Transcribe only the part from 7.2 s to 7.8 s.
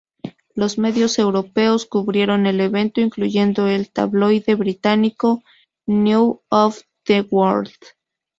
World.